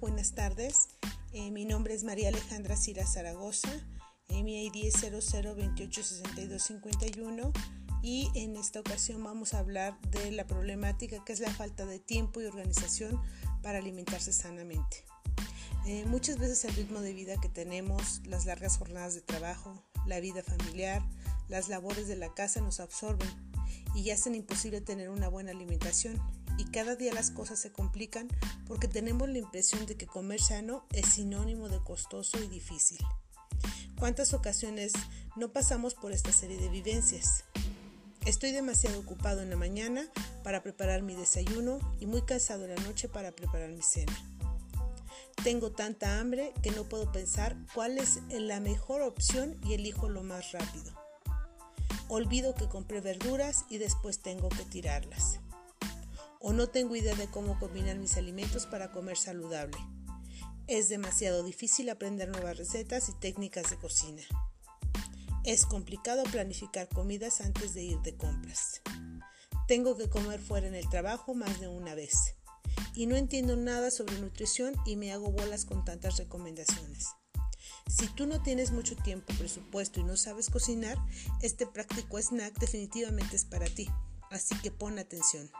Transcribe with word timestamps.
buenas 0.00 0.34
tardes. 0.34 0.88
Eh, 1.32 1.50
mi 1.50 1.64
nombre 1.64 1.94
es 1.94 2.04
María 2.04 2.28
Alejandra 2.28 2.76
Cira 2.76 3.06
Zaragoza. 3.06 3.70
Eh, 4.28 4.42
mi 4.42 4.66
ID 4.66 4.84
es 4.86 5.02
00286251 5.02 7.50
y 8.02 8.28
en 8.34 8.56
esta 8.56 8.80
ocasión 8.80 9.22
vamos 9.22 9.52
a 9.54 9.58
hablar 9.58 10.00
de 10.10 10.32
la 10.32 10.46
problemática 10.46 11.22
que 11.24 11.32
es 11.32 11.40
la 11.40 11.50
falta 11.50 11.86
de 11.86 11.98
tiempo 11.98 12.40
y 12.40 12.46
organización 12.46 13.20
para 13.62 13.78
alimentarse 13.78 14.32
sanamente. 14.32 15.04
Eh, 15.86 16.04
muchas 16.06 16.38
veces 16.38 16.64
el 16.64 16.74
ritmo 16.74 17.00
de 17.00 17.12
vida 17.12 17.40
que 17.40 17.48
tenemos, 17.48 18.22
las 18.26 18.46
largas 18.46 18.78
jornadas 18.78 19.14
de 19.14 19.22
trabajo, 19.22 19.84
la 20.06 20.20
vida 20.20 20.42
familiar, 20.42 21.02
las 21.48 21.68
labores 21.68 22.08
de 22.08 22.16
la 22.16 22.34
casa 22.34 22.60
nos 22.60 22.80
absorben 22.80 23.28
y 23.94 24.10
hacen 24.10 24.34
imposible 24.34 24.80
tener 24.80 25.10
una 25.10 25.28
buena 25.28 25.50
alimentación 25.50 26.20
y 26.58 26.64
cada 26.66 26.94
día 26.94 27.14
las 27.14 27.30
cosas 27.30 27.58
se 27.58 27.72
complican 27.72 28.28
porque 28.66 28.88
tenemos 28.88 29.28
la 29.28 29.38
impresión 29.38 29.86
de 29.86 29.96
que 29.96 30.06
comer 30.06 30.40
sano 30.40 30.84
es 30.92 31.06
sinónimo 31.08 31.68
de 31.68 31.78
costoso 31.78 32.38
y 32.42 32.48
difícil. 32.48 32.98
¿Cuántas 33.98 34.34
ocasiones 34.34 34.92
no 35.36 35.52
pasamos 35.52 35.94
por 35.94 36.12
esta 36.12 36.32
serie 36.32 36.58
de 36.58 36.68
vivencias? 36.68 37.44
Estoy 38.26 38.52
demasiado 38.52 39.00
ocupado 39.00 39.40
en 39.40 39.50
la 39.50 39.56
mañana 39.56 40.06
para 40.44 40.62
preparar 40.62 41.02
mi 41.02 41.14
desayuno 41.14 41.78
y 41.98 42.06
muy 42.06 42.22
cansado 42.22 42.64
en 42.64 42.74
la 42.74 42.82
noche 42.82 43.08
para 43.08 43.32
preparar 43.32 43.70
mi 43.70 43.82
cena. 43.82 44.12
Tengo 45.42 45.72
tanta 45.72 46.20
hambre 46.20 46.52
que 46.62 46.70
no 46.70 46.84
puedo 46.84 47.10
pensar 47.10 47.56
cuál 47.74 47.96
es 47.96 48.20
la 48.28 48.60
mejor 48.60 49.00
opción 49.00 49.58
y 49.64 49.72
elijo 49.72 50.10
lo 50.10 50.22
más 50.22 50.52
rápido. 50.52 50.92
Olvido 52.10 52.54
que 52.54 52.68
compré 52.68 53.00
verduras 53.00 53.64
y 53.70 53.78
después 53.78 54.20
tengo 54.20 54.50
que 54.50 54.64
tirarlas 54.64 55.40
o 56.40 56.52
no 56.52 56.68
tengo 56.68 56.96
idea 56.96 57.14
de 57.14 57.28
cómo 57.28 57.58
combinar 57.58 57.98
mis 57.98 58.16
alimentos 58.16 58.66
para 58.66 58.90
comer 58.90 59.16
saludable. 59.16 59.76
Es 60.66 60.88
demasiado 60.88 61.44
difícil 61.44 61.90
aprender 61.90 62.30
nuevas 62.30 62.56
recetas 62.56 63.08
y 63.08 63.12
técnicas 63.12 63.70
de 63.70 63.76
cocina. 63.76 64.22
Es 65.44 65.66
complicado 65.66 66.22
planificar 66.24 66.88
comidas 66.88 67.40
antes 67.40 67.74
de 67.74 67.82
ir 67.82 67.98
de 68.00 68.16
compras. 68.16 68.80
Tengo 69.68 69.96
que 69.96 70.08
comer 70.08 70.40
fuera 70.40 70.66
en 70.66 70.74
el 70.74 70.88
trabajo 70.88 71.34
más 71.34 71.60
de 71.60 71.68
una 71.68 71.94
vez. 71.94 72.34
Y 72.94 73.06
no 73.06 73.16
entiendo 73.16 73.56
nada 73.56 73.90
sobre 73.90 74.18
nutrición 74.18 74.74
y 74.86 74.96
me 74.96 75.12
hago 75.12 75.30
bolas 75.30 75.64
con 75.64 75.84
tantas 75.84 76.16
recomendaciones. 76.16 77.08
Si 77.88 78.06
tú 78.08 78.26
no 78.26 78.42
tienes 78.42 78.70
mucho 78.70 78.96
tiempo, 78.96 79.32
presupuesto 79.38 80.00
y 80.00 80.04
no 80.04 80.16
sabes 80.16 80.50
cocinar, 80.50 80.98
este 81.42 81.66
práctico 81.66 82.18
snack 82.18 82.58
definitivamente 82.58 83.36
es 83.36 83.44
para 83.44 83.66
ti. 83.66 83.88
Así 84.30 84.56
que 84.58 84.70
pon 84.70 84.98
atención. 84.98 85.50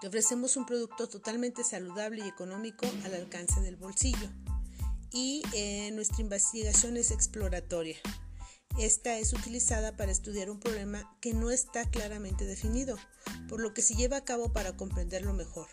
Te 0.00 0.08
ofrecemos 0.08 0.56
un 0.56 0.66
producto 0.66 1.08
totalmente 1.08 1.64
saludable 1.64 2.24
y 2.24 2.28
económico 2.28 2.86
al 3.04 3.14
alcance 3.14 3.60
del 3.60 3.76
bolsillo. 3.76 4.30
Y 5.12 5.42
nuestra 5.92 6.20
investigación 6.20 6.96
es 6.96 7.10
exploratoria. 7.10 7.96
Esta 8.78 9.18
es 9.18 9.32
utilizada 9.32 9.96
para 9.96 10.12
estudiar 10.12 10.48
un 10.48 10.60
problema 10.60 11.16
que 11.20 11.34
no 11.34 11.50
está 11.50 11.90
claramente 11.90 12.44
definido, 12.44 12.96
por 13.48 13.60
lo 13.60 13.74
que 13.74 13.82
se 13.82 13.94
lleva 13.94 14.18
a 14.18 14.24
cabo 14.24 14.52
para 14.52 14.76
comprenderlo 14.76 15.32
mejor, 15.32 15.66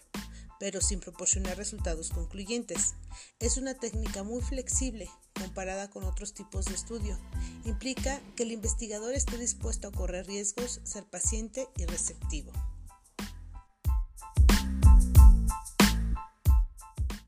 pero 0.59 0.81
sin 0.81 0.99
proporcionar 0.99 1.57
resultados 1.57 2.09
concluyentes. 2.09 2.95
Es 3.39 3.57
una 3.57 3.75
técnica 3.75 4.23
muy 4.23 4.41
flexible 4.41 5.09
comparada 5.39 5.89
con 5.89 6.03
otros 6.03 6.33
tipos 6.33 6.65
de 6.65 6.75
estudio. 6.75 7.17
Implica 7.65 8.21
que 8.35 8.43
el 8.43 8.51
investigador 8.51 9.13
esté 9.13 9.37
dispuesto 9.37 9.87
a 9.87 9.91
correr 9.91 10.27
riesgos, 10.27 10.81
ser 10.83 11.05
paciente 11.05 11.67
y 11.77 11.85
receptivo. 11.85 12.51